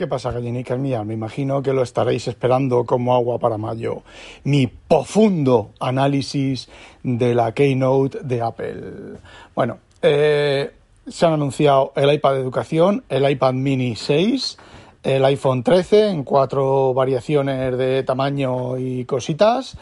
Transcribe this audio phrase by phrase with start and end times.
[0.00, 1.04] ¿Qué pasa, gallinicas mías?
[1.04, 4.00] Me imagino que lo estaréis esperando como agua para mayo.
[4.44, 6.70] Mi profundo análisis
[7.02, 8.82] de la Keynote de Apple.
[9.54, 10.72] Bueno, eh,
[11.06, 14.56] se han anunciado el iPad de educación, el iPad mini 6,
[15.02, 19.76] el iPhone 13 en cuatro variaciones de tamaño y cositas.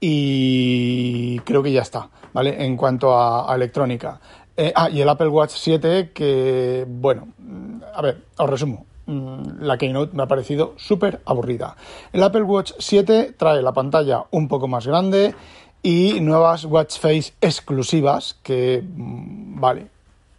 [0.00, 2.64] Y creo que ya está, ¿vale?
[2.64, 4.22] En cuanto a, electrónica.
[4.56, 7.28] Eh, ah, y el Apple Watch 7 que, bueno,
[7.94, 8.86] a ver, os resumo.
[9.06, 11.76] Mm, la Keynote me ha parecido súper aburrida.
[12.12, 15.34] El Apple Watch 7 trae la pantalla un poco más grande
[15.82, 19.86] y nuevas watch face exclusivas que, mm, vale,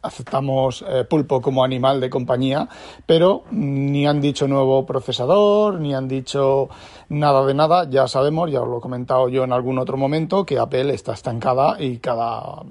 [0.03, 2.67] aceptamos eh, pulpo como animal de compañía,
[3.05, 6.69] pero ni han dicho nuevo procesador, ni han dicho
[7.09, 7.89] nada de nada.
[7.89, 11.13] Ya sabemos, ya os lo he comentado yo en algún otro momento, que Apple está
[11.13, 12.63] estancada y cada,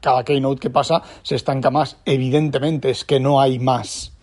[0.00, 1.96] cada keynote que pasa se estanca más.
[2.04, 4.17] Evidentemente es que no hay más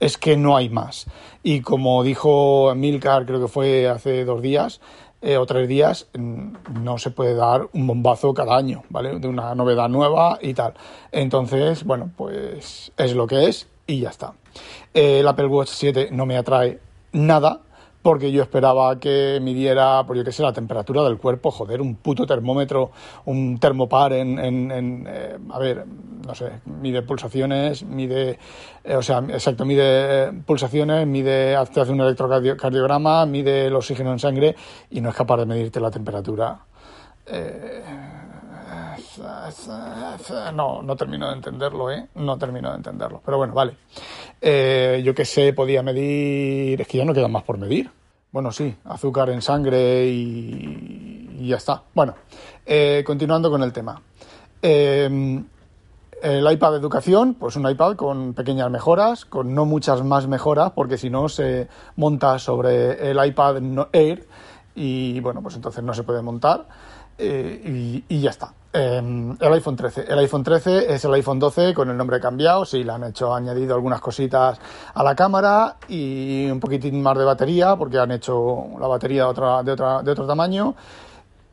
[0.00, 1.06] es que no hay más.
[1.42, 4.80] Y como dijo Milcar, creo que fue hace dos días
[5.20, 9.18] eh, o tres días, mm, no se puede dar un bombazo cada año, ¿vale?
[9.18, 10.74] De una novedad nueva y tal.
[11.10, 14.34] Entonces, bueno, pues es lo que es y ya está.
[14.94, 16.78] el Apple Watch 7 no me atrae
[17.12, 17.62] nada
[18.02, 21.96] porque yo esperaba que midiera, por yo qué sé, la temperatura del cuerpo, joder, un
[21.96, 22.90] puto termómetro,
[23.24, 25.84] un termopar en, en, eh, a ver,
[26.26, 28.38] no sé, mide pulsaciones, mide,
[28.84, 34.56] eh, o sea, exacto, mide pulsaciones, mide, hace un electrocardiograma, mide el oxígeno en sangre
[34.90, 36.60] y no es capaz de medirte la temperatura.
[37.26, 37.82] Eh,
[40.54, 42.08] no, no termino de entenderlo, ¿eh?
[42.16, 43.20] No termino de entenderlo.
[43.24, 43.76] Pero bueno, vale.
[44.40, 46.80] Eh, yo que sé, podía medir...
[46.80, 47.90] Es que ya no queda más por medir.
[48.30, 51.82] Bueno, sí, azúcar en sangre y, ya está.
[51.94, 52.14] Bueno,
[52.66, 54.00] eh, continuando con el tema.
[54.60, 55.42] Eh,
[56.22, 60.72] el iPad de educación, pues un iPad con pequeñas mejoras, con no muchas más mejoras,
[60.72, 63.62] porque si no se monta sobre el iPad
[63.92, 64.26] Air
[64.74, 66.66] y bueno, pues entonces no se puede montar
[67.18, 68.52] y, y, ya está.
[68.72, 70.04] Em, el iPhone 13.
[70.08, 72.64] El iPhone 13 es el iPhone 12 con el nombre cambiado.
[72.64, 74.58] Sí, le han hecho, añadido algunas cositas
[74.94, 79.28] a la cámara y un poquitín más de batería, porque han hecho la batería de,
[79.30, 80.74] otra, de, otra, de otro tamaño.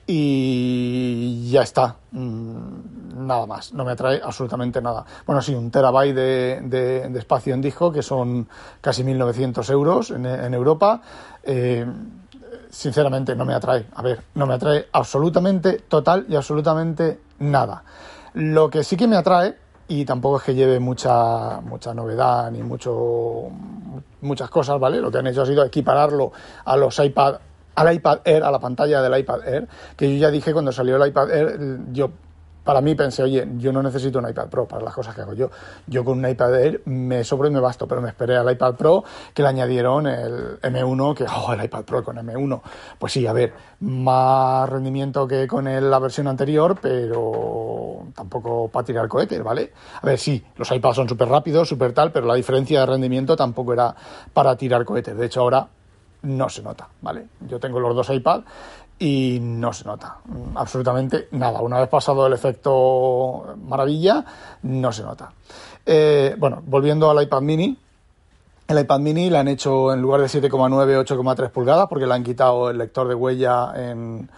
[0.07, 1.95] Y ya está.
[2.11, 3.73] Mm, nada más.
[3.73, 5.03] No me atrae absolutamente nada.
[5.25, 6.61] Bueno, sí, un terabyte de,
[7.09, 8.47] de, espacio en disco, que son
[8.81, 11.01] casi 1.900 euros en, en Europa.
[11.43, 11.85] Eh,
[12.75, 13.86] sinceramente no me atrae.
[13.96, 17.84] A ver, no me atrae absolutamente, total y absolutamente nada.
[18.34, 19.56] Lo que sí que me atrae,
[19.88, 23.44] y tampoco es que lleve mucha, mucha novedad ni mucho,
[24.22, 25.00] muchas cosas, ¿vale?
[25.00, 26.34] Lo que han hecho ha sido equipararlo
[26.66, 27.36] a los iPad
[27.75, 30.96] al iPad Air, a la pantalla del iPad Air, que yo ya dije cuando salió
[30.96, 31.59] el iPad Air,
[31.92, 32.09] yo
[32.65, 35.33] para mí pensé, oye, yo no necesito un iPad Pro para las cosas que hago
[35.33, 35.51] yo.
[35.85, 38.73] Yo con un iPad Air me sobro y me basto, pero me esperé al iPad
[38.73, 39.03] Pro
[39.33, 42.61] que le añadieron el M1, que, oh, el iPad Pro con M1.
[42.97, 49.07] Pues sí, a ver, más rendimiento que con la versión anterior, pero tampoco para tirar
[49.07, 49.71] cohetes, ¿vale?
[50.01, 53.35] A ver, sí, los iPads son súper rápidos, súper tal, pero la diferencia de rendimiento
[53.35, 53.95] tampoco era
[54.33, 55.15] para tirar cohetes.
[55.15, 55.67] De hecho, ahora
[56.23, 57.27] no se nota, ¿vale?
[57.47, 58.43] Yo tengo los dos iPads
[58.97, 60.17] y no se nota
[60.56, 61.61] absolutamente nada.
[61.61, 64.23] Una vez pasado el efecto maravilla,
[64.63, 65.31] no se nota.
[65.85, 67.78] Eh, bueno, volviendo al iPad mini,
[68.67, 72.23] el iPad mini le han hecho en lugar de 7,9, 8,3 pulgadas porque le han
[72.23, 74.29] quitado el lector de huella en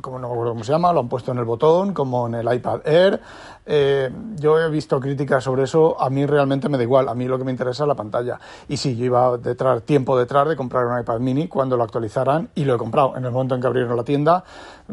[0.00, 2.34] como no me acuerdo cómo se llama, lo han puesto en el botón, como en
[2.34, 3.20] el iPad Air.
[3.66, 7.26] Eh, yo he visto críticas sobre eso, a mí realmente me da igual, a mí
[7.26, 8.38] lo que me interesa es la pantalla.
[8.68, 12.50] Y sí, yo iba detrás, tiempo detrás de comprar un iPad mini cuando lo actualizaran
[12.54, 13.16] y lo he comprado.
[13.16, 14.44] En el momento en que abrieron la tienda,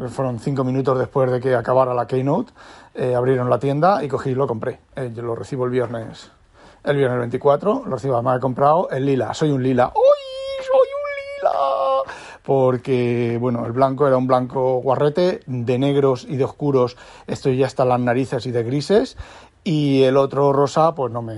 [0.09, 2.51] fueron cinco minutos después de que acabara la Keynote,
[2.95, 4.79] eh, abrieron la tienda y cogí y lo compré.
[4.95, 6.31] Eh, yo lo recibo el viernes,
[6.83, 9.91] el viernes 24, lo recibo, además he comprado el lila, soy un lila.
[9.95, 10.20] ¡Uy!
[12.43, 16.97] Porque bueno, el blanco era un blanco guarrete, de negros y de oscuros
[17.27, 19.17] estoy ya hasta las narices y de grises,
[19.63, 21.35] y el otro rosa pues no me,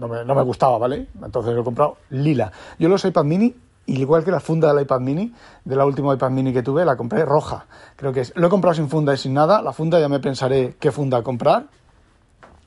[0.00, 1.06] no me, no me gustaba, ¿vale?
[1.22, 2.50] Entonces lo he comprado lila.
[2.78, 3.54] Yo los iPad mini
[3.88, 5.32] igual que la funda del iPad mini,
[5.64, 7.66] de la última iPad mini que tuve, la compré roja.
[7.96, 8.32] Creo que es.
[8.36, 9.62] Lo he comprado sin funda y sin nada.
[9.62, 11.66] La funda ya me pensaré qué funda comprar.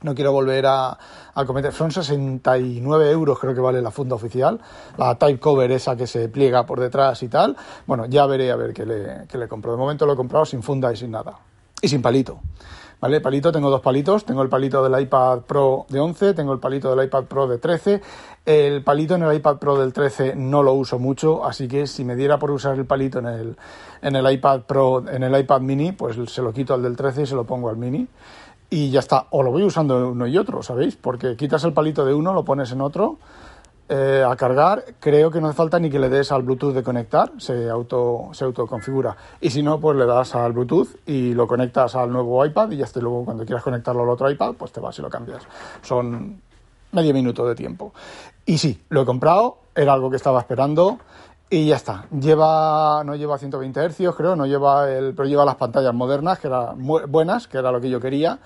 [0.02, 0.98] No quiero volver a,
[1.46, 1.72] cometer.
[1.72, 4.60] Son 69 euros, creo que vale la funda oficial.
[4.96, 7.56] La type cover, esa que se pliega por detrás y tal.
[7.86, 9.72] Bueno, ya veré a ver qué le, qué le compro.
[9.72, 11.38] De momento lo he comprado sin funda y sin nada.
[11.80, 12.40] Y sin palito.
[13.02, 13.20] ¿Vale?
[13.20, 14.24] Palito, tengo dos palitos.
[14.24, 17.58] Tengo el palito del iPad Pro de 11, tengo el palito del iPad Pro de
[17.58, 18.00] 13.
[18.46, 22.04] El palito en el iPad Pro del 13 no lo uso mucho, así que si
[22.04, 23.56] me diera por usar el palito en el,
[24.02, 27.22] en el iPad Pro, en el iPad mini, pues se lo quito al del 13
[27.22, 28.06] y se lo pongo al mini
[28.72, 29.26] y ya está.
[29.30, 30.96] O lo voy usando uno y otro, ¿sabéis?
[30.96, 33.18] Porque quitas el palito de uno, lo pones en otro
[33.90, 34.94] eh, a cargar.
[34.98, 38.30] Creo que no hace falta ni que le des al Bluetooth de conectar, se auto
[38.32, 39.14] se autoconfigura.
[39.42, 42.78] Y si no, pues le das al Bluetooth y lo conectas al nuevo iPad y
[42.78, 42.98] ya está.
[43.00, 45.42] Luego, cuando quieras conectarlo al otro iPad, pues te vas y lo cambias.
[45.82, 46.40] Son
[46.92, 47.92] medio minuto de tiempo.
[48.46, 50.98] Y sí, lo he comprado, era algo que estaba esperando.
[51.52, 52.06] Y ya está.
[52.18, 56.46] Lleva, no lleva 120 Hz, creo, no lleva el, pero lleva las pantallas modernas, que
[56.46, 58.38] eran buenas, que era lo que yo quería.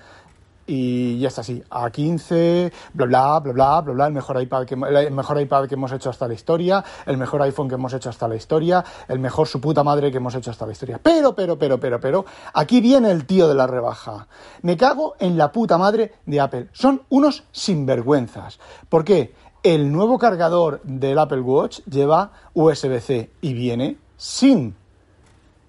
[0.65, 4.65] Y ya está así, a 15, bla bla bla bla bla bla, el mejor iPad
[4.65, 7.93] que el mejor iPad que hemos hecho hasta la historia, el mejor iPhone que hemos
[7.93, 10.99] hecho hasta la historia, el mejor su puta madre que hemos hecho hasta la historia.
[11.01, 12.25] Pero, pero, pero, pero, pero,
[12.55, 14.27] aquí viene el tío de la rebaja.
[14.63, 16.67] Me cago en la puta madre de Apple.
[16.73, 18.59] Son unos sinvergüenzas.
[18.89, 19.33] ¿Por qué?
[19.63, 24.75] El nuevo cargador del Apple Watch lleva USB-C y viene sin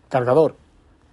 [0.08, 0.56] cargador.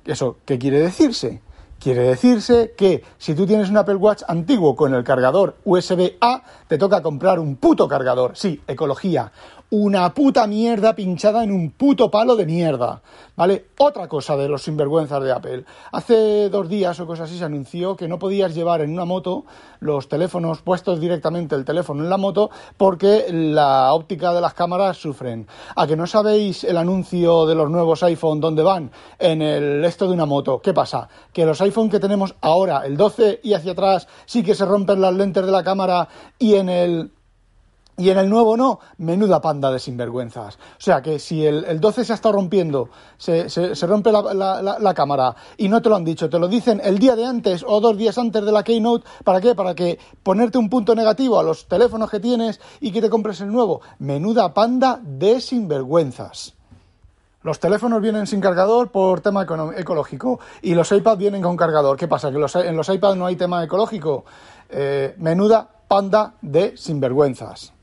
[0.05, 1.41] ¿Eso qué quiere decirse?
[1.79, 6.77] Quiere decirse que si tú tienes un Apple Watch antiguo con el cargador USB-A, te
[6.77, 8.35] toca comprar un puto cargador.
[8.35, 9.31] Sí, ecología
[9.69, 13.01] una puta mierda pinchada en un puto palo de mierda.
[13.35, 13.65] ¿Vale?
[13.77, 15.65] Otra cosa de los sinvergüenzas de Apple.
[15.91, 19.43] Hace dos días o cosas así se anunció que no podías llevar en una moto
[19.81, 24.97] los teléfonos puestos directamente el teléfono en la moto porque la óptica de las cámaras
[24.97, 25.47] sufren.
[25.75, 28.91] ¿A que no sabéis el anuncio de los nuevos iPhone dónde van?
[29.19, 30.61] En el esto de una moto.
[30.61, 31.09] ¿Qué pasa?
[31.33, 35.01] Que los iPhone que tenemos ahora, el 12 y hacia atrás, sí que se rompen
[35.01, 36.07] las lentes de la cámara
[36.39, 37.11] y en el
[37.97, 40.55] y en el nuevo no, menuda panda de sinvergüenzas.
[40.55, 43.47] O sea que si el, 12 se ha estado rompiendo, se,
[43.85, 47.25] rompe la, cámara y no te lo han dicho, te lo dicen el día de
[47.25, 49.55] antes o dos días antes de la Keynote, ¿para qué?
[49.55, 53.39] Para que ponerte un punto negativo a los teléfonos que tienes y que te compres
[53.41, 53.81] el nuevo.
[53.99, 56.53] Menuda panda de sinvergüenzas.
[57.43, 59.45] Los teléfonos vienen sin cargador por tema
[59.77, 61.95] ecológico y los iPads vienen con cargador.
[61.95, 62.31] ¿Qué pasa?
[62.31, 64.25] ¿Que en los iPads no hay tema ecológico?
[64.67, 67.74] Eh, menuda panda de sinvergüenzas.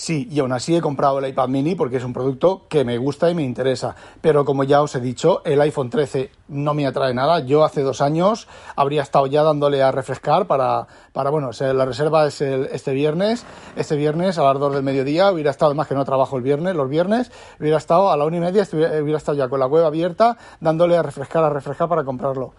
[0.00, 2.98] Sí, y aún así he comprado el iPad mini porque es un producto que me
[2.98, 3.96] gusta y me interesa.
[4.20, 7.40] Pero como ya os he dicho, el iPhone 13 no me atrae nada.
[7.40, 8.46] Yo hace dos años
[8.76, 13.44] habría estado ya dándole a refrescar para, para bueno, la reserva es este viernes.
[13.74, 16.76] Este viernes a las dos del mediodía hubiera estado, además que no trabajo el viernes,
[16.76, 19.84] los viernes, hubiera estado a la una y media, hubiera estado ya con la web
[19.84, 22.54] abierta dándole a refrescar, a refrescar para comprarlo.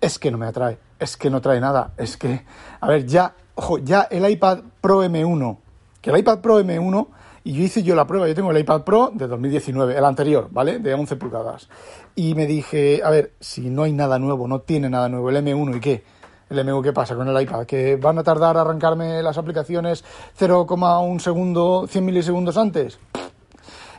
[0.00, 2.44] Es que no me atrae, es que no trae nada, es que,
[2.80, 5.58] a ver, ya, ojo, ya el iPad Pro M1
[6.02, 7.06] que el iPad Pro M1,
[7.44, 10.48] y yo hice yo la prueba, yo tengo el iPad Pro de 2019, el anterior,
[10.50, 10.80] ¿vale?
[10.80, 11.68] De 11 pulgadas.
[12.14, 15.36] Y me dije, a ver, si no hay nada nuevo, no tiene nada nuevo, el
[15.36, 16.04] M1, ¿y qué?
[16.50, 17.64] El M1, ¿qué pasa con el iPad?
[17.64, 20.04] ¿Que van a tardar a arrancarme las aplicaciones
[20.38, 22.98] 0,1 segundo, 100 milisegundos antes?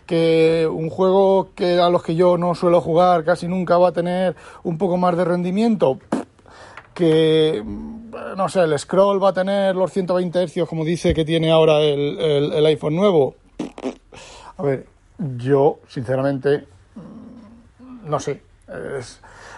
[0.05, 3.91] que un juego que a los que yo no suelo jugar casi nunca va a
[3.93, 5.97] tener un poco más de rendimiento,
[6.93, 7.63] que
[8.37, 11.79] no sé, el scroll va a tener los 120 Hz como dice que tiene ahora
[11.79, 13.35] el, el, iPhone nuevo.
[14.57, 14.87] A ver,
[15.37, 16.65] yo, sinceramente,
[18.05, 18.41] no sé.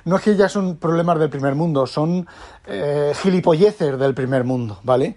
[0.05, 2.27] no es que ya son problemas del primer mundo, son
[2.65, 5.15] eh, gilipolleces del primer mundo, ¿vale?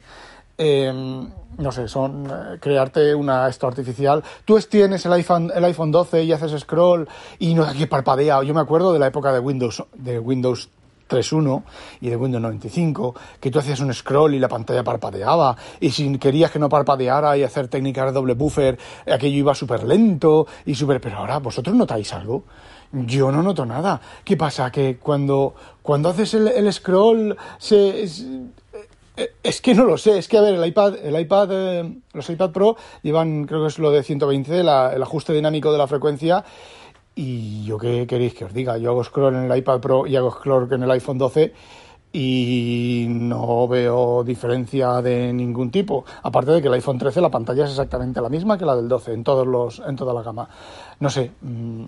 [0.57, 4.25] Em, no sé, son eh, crearte una esto artificial.
[4.45, 7.09] Tú tienes el iPhone, el iPhone 12 y haces scroll
[7.39, 8.43] y no que parpadea.
[8.43, 10.69] Yo me acuerdo de la época de Windows, de Windows
[11.09, 11.63] 3.1
[12.01, 16.19] y de Windows 95, que tú hacías un scroll y la pantalla parpadeaba, y si
[16.19, 18.79] querías que no parpadeara y hacer técnicas de doble buffer,
[19.11, 21.01] aquello iba súper lento y súper...
[21.01, 22.45] Pero ahora, ¿vosotros notáis algo?
[22.93, 24.01] Yo no noto nada.
[24.25, 24.71] ¿Qué pasa?
[24.71, 28.09] Que cuando, cuando haces el, scroll se...
[29.43, 32.31] Es, que no lo sé, es que a ver, el iPad, el iPad, eh, los
[32.31, 36.45] iPad Pro llevan, creo que es lo de 120, el ajuste dinámico de la frecuencia,
[37.21, 40.15] y yo qué queréis que os diga, yo hago scroll en el iPad Pro y
[40.15, 41.53] hago scroll en el iPhone 12
[42.13, 46.05] y no veo diferencia de ningún tipo.
[46.23, 48.89] Aparte de que el iPhone 13 la pantalla es exactamente la misma que la del
[48.89, 50.49] 12 en todos los en toda la gama.
[51.01, 51.87] No sé, mm,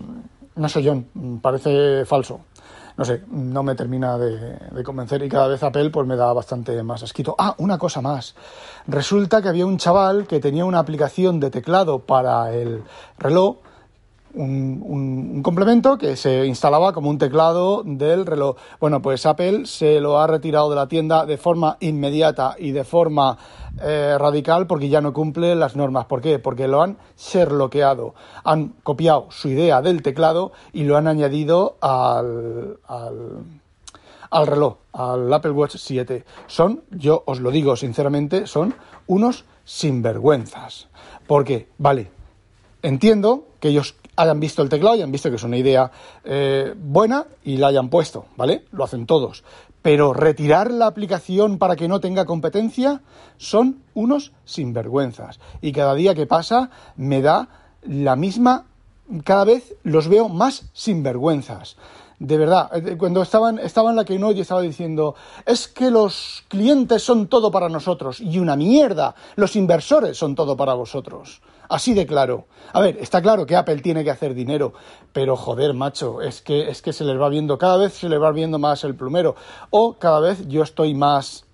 [0.57, 2.41] no sé John, mm, parece falso.
[2.97, 6.83] No sé, no me termina de, convencer y cada vez Apple pues me da bastante
[6.83, 7.35] más asquito.
[7.37, 8.35] Ah, una cosa más.
[8.85, 12.83] Resulta que había un chaval que tenía una aplicación de teclado para el
[13.17, 13.59] reloj
[14.33, 18.57] un, complemento que se instalaba como un teclado del reloj.
[18.79, 22.83] Bueno, pues Apple se lo ha retirado de la tienda de forma inmediata y de
[22.83, 23.37] forma
[23.81, 26.05] eh, radical porque ya no cumple las normas.
[26.05, 26.39] ¿Por qué?
[26.39, 28.13] Porque lo han sherlockeado.
[28.43, 33.43] Han copiado su idea del teclado y lo han añadido al, al,
[34.29, 36.25] al reloj, al Apple Watch 7.
[36.47, 38.73] Son, yo os lo digo sinceramente, son
[39.07, 40.87] unos sinvergüenzas.
[41.27, 41.67] ¿Por qué?
[41.77, 42.11] Vale,
[42.81, 45.91] entiendo que ellos hayan visto el teclado y han visto que es una idea
[46.23, 48.65] eh, buena y la hayan puesto, ¿vale?
[48.71, 49.43] Lo hacen todos.
[49.81, 53.01] Pero retirar la aplicación para que no tenga competencia
[53.37, 55.39] son unos sinvergüenzas.
[55.61, 57.49] Y cada día que pasa me da
[57.81, 58.65] la misma,
[59.23, 61.77] cada vez los veo más sinvergüenzas.
[62.21, 65.89] De verdad, eh, cuando estaban, estaba en la que no, yo estaba diciendo, es que
[65.89, 71.41] los clientes son todo para nosotros y una mierda, los inversores son todo para vosotros.
[71.67, 72.45] Así de claro.
[72.73, 74.71] A ver, está claro que Apple tiene que hacer dinero,
[75.11, 78.21] pero joder, macho, es que, es que se les va viendo, cada vez se les
[78.21, 79.35] va viendo más el plumero.
[79.71, 81.45] O cada vez yo estoy más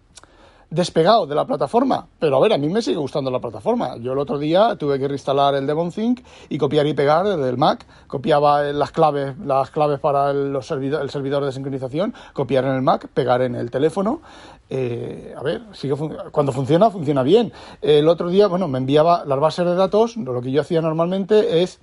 [0.70, 2.08] despegado de la plataforma.
[2.20, 3.98] Pero a ver, a mí me sigue gustando la plataforma.
[3.98, 7.58] Yo el otro día tuve que reinstalar el Think y copiar y pegar desde el
[7.58, 7.86] Mac.
[8.08, 12.82] Copiaba las claves, las claves para el, los el servidor de sincronización, copiar en el
[12.82, 14.22] Mac, pegar en el teléfono.
[14.70, 15.96] Eh, a ver, sigue
[16.32, 17.54] cuando funciona, funciona bien.
[17.82, 20.18] El otro día, bueno, me enviaba las bases de datos.
[20.18, 21.80] Lo que yo hacía normalmente es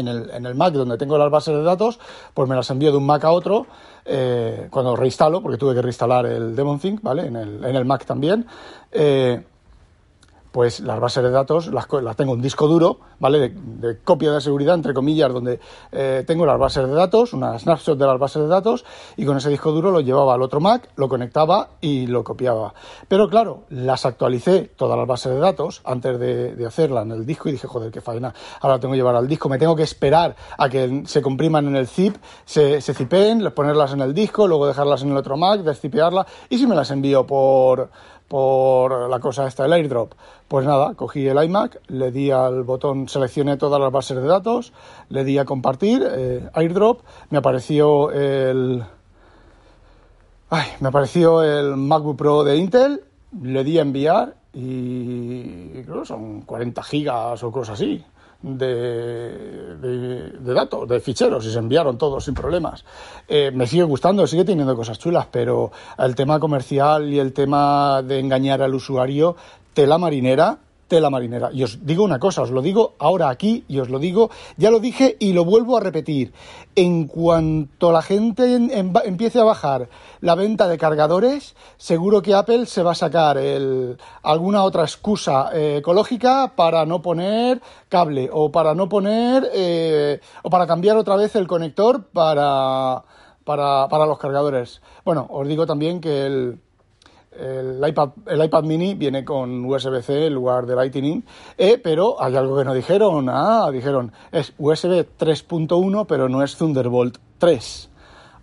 [0.00, 1.98] en el, en el Mac donde tengo las bases de datos,
[2.34, 3.66] pues me las envío de un Mac a otro
[4.04, 7.26] eh, cuando reinstalo, porque tuve que reinstalar el DemonThink, ¿vale?
[7.26, 8.46] En el, en el Mac también.
[8.90, 9.42] Eh,
[10.52, 13.50] pues las bases de datos las, tengo en disco duro, ¿vale?
[13.50, 15.60] De, copia de seguridad, entre comillas, donde
[15.92, 18.84] eh, tengo las bases de datos, una snapshot de las bases de datos,
[19.16, 22.74] y con ese disco duro lo llevaba al otro Mac, lo conectaba y lo copiaba.
[23.08, 27.26] Pero claro, las actualicé todas las bases de datos antes de, de hacerla en el
[27.26, 29.82] disco y dije, joder, qué faena, ahora tengo que llevar al disco, me tengo que
[29.82, 34.46] esperar a que se compriman en el zip, se, se zipen, ponerlas en el disco,
[34.46, 37.90] luego dejarlas en el otro Mac, descipearla, y si me las envío por
[38.30, 40.12] por la cosa esta, el airdrop.
[40.46, 44.72] Pues nada, cogí el iMac, le di al botón, seleccioné todas las bases de datos,
[45.08, 48.84] le di a compartir, eh, airdrop, me apareció el...
[50.48, 53.02] Ay, me apareció el MacBook Pro de Intel,
[53.42, 58.04] le di a enviar y creo que son 40 gigas o cosas así
[58.42, 62.84] de, datos, de ficheros, y se enviaron todos sin problemas.
[63.28, 68.02] Eh, me sigue gustando, sigue teniendo cosas chulas, pero el tema comercial y el tema
[68.02, 69.36] de engañar al usuario,
[69.74, 70.58] tela marinera,
[70.90, 71.50] tela marinera.
[71.52, 74.70] Y os digo una cosa, os lo digo ahora aquí y os lo digo, ya
[74.70, 76.32] lo dije y lo vuelvo a repetir.
[76.74, 78.56] En cuanto la gente
[79.04, 79.88] empiece a bajar
[80.20, 83.38] la venta de cargadores, seguro que Apple se va a sacar
[84.22, 90.50] alguna otra excusa eh, ecológica para no poner cable o para no poner eh, o
[90.50, 93.04] para cambiar otra vez el conector para,
[93.44, 94.82] para, para los cargadores.
[95.04, 96.58] Bueno, os digo también que el
[97.32, 101.22] el iPad, el iPad mini viene con USB-C en lugar de Lightning,
[101.56, 103.28] eh, pero hay algo que no dijeron.
[103.28, 107.90] Ah, dijeron, es USB 3.1, pero no es Thunderbolt 3.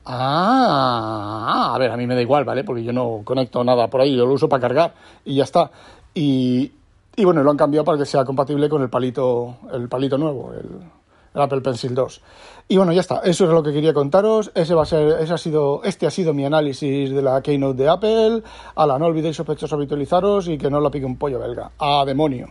[0.05, 2.63] Ah, a ver, a mí me da igual, ¿vale?
[2.63, 4.93] Porque yo no conecto nada por ahí, yo lo uso para cargar
[5.25, 5.69] y ya está.
[6.13, 6.71] Y,
[7.15, 10.53] y bueno, lo han cambiado para que sea compatible con el palito, el palito nuevo,
[10.53, 10.96] el,
[11.41, 12.21] Apple Pencil 2.
[12.69, 13.19] Y bueno, ya está.
[13.19, 14.51] Eso es lo que quería contaros.
[14.55, 17.83] Ese va a ser, ese ha sido, este ha sido mi análisis de la Keynote
[17.83, 18.43] de Apple.
[18.75, 21.71] Ala, no olvidéis sospechosos habitualizaros y que no lo pique un pollo belga.
[21.79, 22.47] ¡A demonio!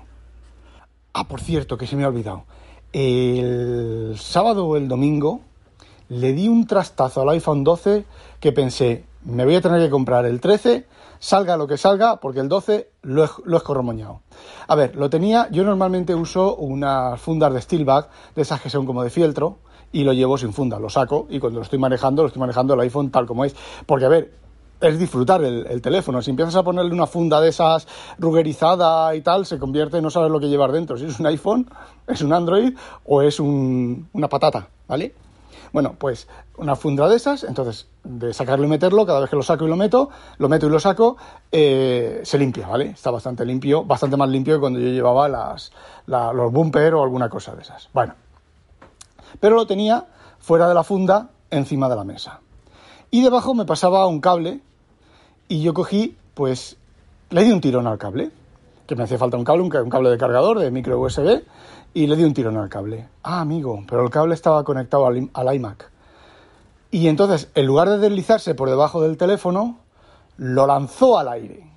[1.12, 2.44] Ah, por cierto, que se me ha olvidado.
[2.92, 5.40] El sábado o el domingo
[6.08, 8.04] le di un trastazo al iPhone 12
[8.40, 10.86] que pensé, me voy a tener que comprar el 13,
[11.18, 14.22] salga lo que salga, porque el 12 lo he, lo he escorromoñado.
[14.68, 18.86] A ver, lo tenía, yo normalmente uso unas fundas de Steelback, de esas que son
[18.86, 19.58] como de fieltro,
[19.92, 22.74] y lo llevo sin funda, lo saco y cuando lo estoy manejando, lo estoy manejando
[22.74, 23.54] el iPhone tal como es.
[23.86, 24.32] Porque, a ver,
[24.80, 26.20] es disfrutar el, teléfono.
[26.20, 27.86] Si empiezas a ponerle una funda de esas
[28.18, 30.98] rugerizada y tal, se convierte, no sabes lo que llevar dentro.
[30.98, 31.70] Si es un iPhone,
[32.06, 35.14] es un Android o es una patata, ¿vale?
[35.72, 39.42] Bueno, pues una funda de esas, entonces de sacarlo y meterlo, cada vez que lo
[39.42, 41.16] saco y lo meto, lo meto y lo saco,
[41.52, 42.90] eh, se limpia, ¿vale?
[42.90, 45.72] Está bastante limpio, bastante más limpio que cuando yo llevaba las,
[46.06, 47.88] los bumper o alguna cosa de esas.
[47.92, 48.14] Bueno,
[49.40, 50.06] pero lo tenía
[50.38, 52.40] fuera de la funda, encima de la mesa.
[53.10, 54.60] Y debajo me pasaba un cable
[55.48, 56.76] y yo cogí, pues,
[57.30, 58.30] le di un tirón al cable,
[58.86, 61.42] que me hacía falta un cable, un cable de cargador de micro USB,
[61.94, 63.08] y le di un tirón al cable.
[63.22, 65.90] Ah, amigo, pero el cable estaba conectado al, al iMac.
[66.90, 69.78] Y entonces, en lugar de deslizarse por debajo del teléfono,
[70.36, 71.75] lo lanzó al aire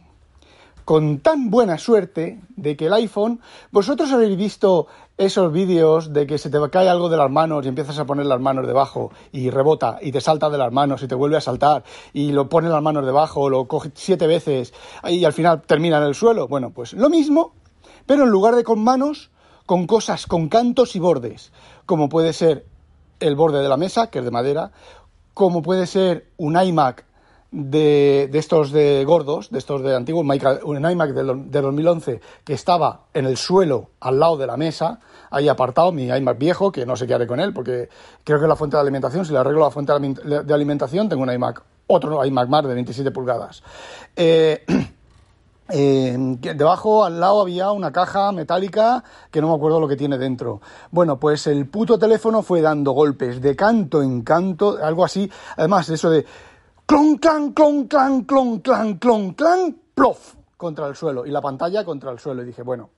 [0.90, 4.88] con tan buena suerte de que el iPhone, vosotros habéis visto
[5.20, 8.26] esos vídeos de que se te cae algo de las manos y empiezas a poner
[8.26, 11.42] las manos debajo y rebota y te salta de las manos y te vuelve a
[11.42, 14.74] saltar y lo pone las manos debajo, lo coge siete veces
[15.08, 16.48] y al final termina en el suelo.
[16.48, 17.54] Bueno, pues lo mismo,
[18.08, 19.30] pero en lugar de con manos,
[19.68, 21.52] con cosas, con cantos y bordes,
[21.86, 22.66] como puede ser
[23.20, 24.72] el borde de la mesa, que es de madera,
[25.36, 27.06] como puede ser un iMac
[27.52, 30.26] de, estos de gordos, de estos de antiguos,
[30.64, 35.00] un iMac de, 2011 que estaba en el suelo al lado de la mesa,
[35.32, 37.90] ahí apartado, mi iMac viejo, que no sé qué haré con él, porque
[38.24, 41.32] creo que la fuente de alimentación, si le arreglo la fuente de alimentación, tengo un
[41.32, 43.64] iMac, otro iMac más de 27 pulgadas.
[44.16, 44.64] Eh,
[45.72, 46.18] Eh,
[46.56, 50.62] debajo, al lado, había una caja metálica que no me acuerdo lo que tiene dentro.
[50.90, 55.30] Bueno, pues el puto teléfono fue dando golpes de canto en canto, algo así.
[55.58, 56.26] Además, eso de
[56.90, 61.24] clon, clan, clon, clan, clon, clan, clon, clan, plof, contra el suelo.
[61.24, 62.42] Y la pantalla contra el suelo.
[62.42, 62.90] Y dije, bueno,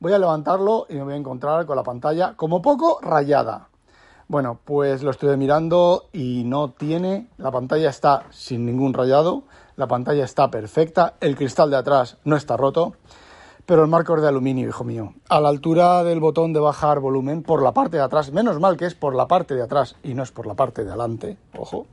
[0.00, 3.68] voy a levantarlo y me voy a encontrar con la pantalla como poco rayada.
[4.26, 9.44] Bueno, pues lo estuve mirando y no tiene, la pantalla está sin ningún rayado,
[9.76, 12.94] la pantalla está perfecta, el cristal de atrás no está roto
[13.68, 15.12] pero el marco es de aluminio, hijo mío.
[15.28, 18.78] A la altura del botón de bajar volumen, por la parte de atrás, menos mal
[18.78, 21.36] que es por la parte de atrás y no es por la parte de adelante,
[21.54, 21.84] ojo.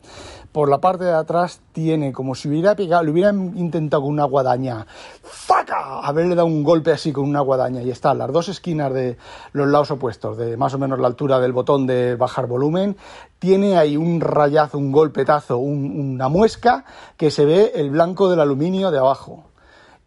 [0.54, 4.24] Por la parte de atrás tiene como si hubiera pegado, le hubieran intentado con una
[4.24, 4.88] guadaña,
[5.22, 6.00] ¡faca!
[6.00, 9.18] Haberle dado un golpe así con una guadaña y está las dos esquinas de
[9.52, 12.96] los lados opuestos, de más o menos la altura del botón de bajar volumen,
[13.38, 16.86] tiene ahí un rayazo, un golpetazo, una muesca
[17.18, 19.44] que se ve el blanco del aluminio de abajo.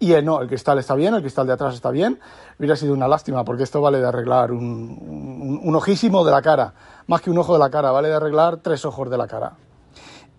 [0.00, 2.20] Y eh, no, el cristal está bien, el cristal de atrás está bien.
[2.58, 6.72] Hubiera sido una lástima porque esto vale de arreglar un, un, ojísimo de la cara.
[7.08, 9.54] Más que un ojo de la cara, vale de arreglar tres ojos de la cara.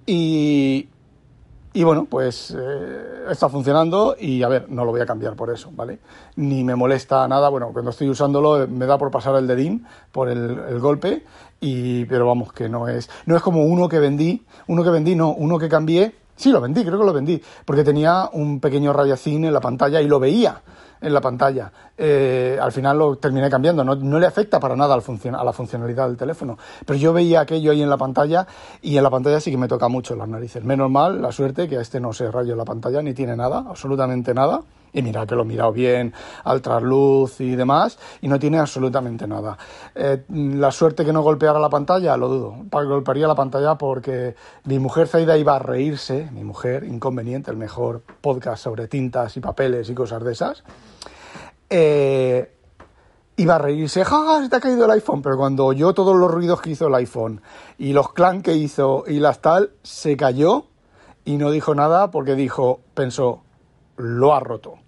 [0.05, 0.87] Y,
[1.73, 5.51] y bueno, pues eh, está funcionando y a ver, no lo voy a cambiar por
[5.51, 5.99] eso, ¿vale?
[6.37, 10.29] Ni me molesta nada, bueno, cuando estoy usándolo me da por pasar el dedín por
[10.29, 11.25] el, el, golpe,
[11.59, 15.15] y, pero vamos, que no es, no es como uno que vendí, uno que vendí,
[15.15, 18.93] no, uno que cambié Sí, lo vendí, creo que lo vendí, porque tenía un pequeño
[18.93, 20.61] radiacín en la pantalla y lo veía
[21.01, 21.69] en la pantalla.
[21.97, 25.03] Eh, al final lo terminé cambiando, no, le afecta para nada al
[25.35, 26.57] a la funcionalidad del teléfono.
[26.85, 28.47] Pero yo veía aquello ahí en la pantalla
[28.81, 30.63] y en la pantalla sí que me toca mucho las narices.
[30.63, 33.65] Menos mal, la suerte, que a este no se rayó la pantalla ni tiene nada,
[33.67, 34.61] absolutamente nada.
[34.93, 39.27] Y mira que lo he mirado bien, al trasluz y demás, y no tiene absolutamente
[39.27, 39.57] nada.
[39.95, 42.55] Eh, la suerte que no golpeara la pantalla, lo dudo.
[42.71, 48.01] Golpearía la pantalla porque mi mujer Zaida iba a reírse, mi mujer, inconveniente, el mejor
[48.21, 50.63] podcast sobre tintas y papeles y cosas de esas.
[51.69, 52.51] Eh,
[53.37, 55.21] iba a reírse, ¡ja, se te ha caído el iPhone!
[55.21, 57.41] Pero cuando oyó todos los ruidos que hizo el iPhone
[57.77, 60.65] y los clan que hizo y las tal, se cayó
[61.25, 63.43] y no dijo nada porque dijo, pensó,
[63.99, 64.79] lo ha roto.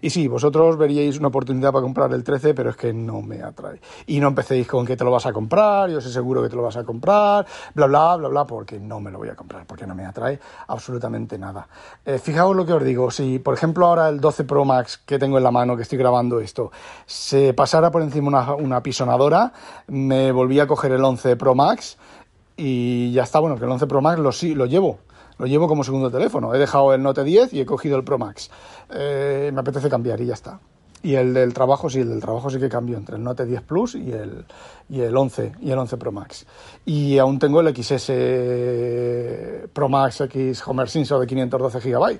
[0.00, 3.42] Y sí, vosotros veríais una oportunidad para comprar el 13, pero es que no me
[3.42, 3.80] atrae.
[4.06, 6.56] Y no empecéis con que te lo vas a comprar, yo sé seguro que te
[6.56, 9.66] lo vas a comprar, bla, bla, bla, bla, porque no me lo voy a comprar,
[9.66, 10.38] porque no me atrae
[10.68, 11.66] absolutamente nada.
[12.04, 15.18] Eh, fijaos lo que os digo, si por ejemplo ahora el 12 Pro Max que
[15.18, 16.70] tengo en la mano, que estoy grabando esto,
[17.06, 19.52] se pasara por encima una, una pisonadora,
[19.88, 21.96] me volví a coger el 11 Pro Max
[22.56, 24.98] y ya está, bueno, que el 11 Pro Max lo, sí, lo llevo
[25.38, 26.54] lo llevo como segundo teléfono.
[26.54, 28.50] He dejado el Note 10 y he cogido el Pro Max.
[28.90, 30.60] Eh, me apetece cambiar y ya está.
[31.02, 33.62] Y el del trabajo, sí, el del trabajo sí que cambio entre el Note 10
[33.62, 34.46] Plus y el,
[34.88, 36.46] y el 11 y el 11 Pro Max.
[36.86, 38.10] Y aún tengo el XS
[39.72, 42.18] Pro Max X Homer Simpson de 512 GB.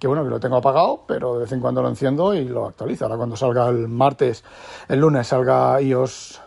[0.00, 2.66] Que bueno, que lo tengo apagado, pero de vez en cuando lo enciendo y lo
[2.66, 3.04] actualizo.
[3.04, 4.42] Ahora cuando salga el martes,
[4.88, 6.40] el lunes salga iOS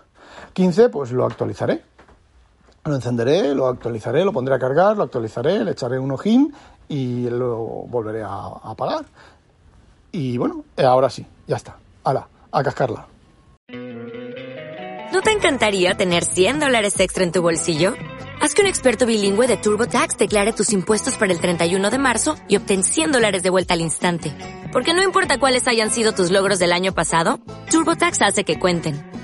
[0.54, 1.89] 15, pues lo actualizaré
[2.86, 6.54] lo encenderé, lo actualizaré, lo pondré a cargar, lo actualizaré, le echaré un ojín
[6.88, 9.06] y lo volveré a, apagar.
[10.12, 11.78] Y bueno, ahora sí, ya está.
[12.04, 13.08] Hala, a cascarla.
[15.12, 17.94] ¿No te encantaría tener 100 dólares extra en tu bolsillo?
[18.42, 22.36] Haz que un experto bilingüe de TurboTax declare tus impuestos para el 31 de marzo
[22.48, 24.34] y obtén 100 dólares de vuelta al instante.
[24.72, 27.40] Porque no importa cuáles hayan sido tus logros del año pasado,
[27.70, 29.09] TurboTax hace que cuenten